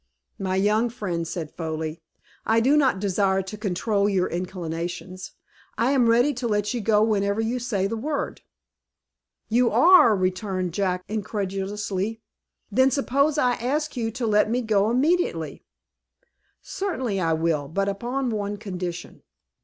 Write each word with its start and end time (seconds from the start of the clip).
"My 0.39 0.55
young 0.55 0.89
friend," 0.89 1.27
said 1.27 1.51
Foley, 1.51 2.01
"I 2.43 2.59
do 2.59 2.75
not 2.75 2.99
desire 2.99 3.43
to 3.43 3.55
control 3.55 4.09
your 4.09 4.27
inclinations. 4.27 5.33
I 5.77 5.91
am 5.91 6.09
ready 6.09 6.33
to 6.33 6.47
let 6.47 6.73
you 6.73 6.81
go 6.81 7.03
whenever 7.03 7.39
you 7.39 7.59
say 7.59 7.85
the 7.85 7.95
word." 7.95 8.41
"You 9.47 9.69
are?" 9.69 10.15
returned 10.15 10.73
Jack, 10.73 11.03
incredulously. 11.07 12.19
"Then 12.71 12.89
suppose 12.89 13.37
I 13.37 13.51
ask 13.53 13.95
you 13.95 14.09
to 14.09 14.25
let 14.25 14.49
me 14.49 14.63
go 14.63 14.89
immediately." 14.89 15.65
"Certainly, 16.63 17.19
I 17.21 17.33
will; 17.33 17.67
but 17.67 17.87
upon 17.87 18.31
one 18.31 18.57
condition." 18.57 19.21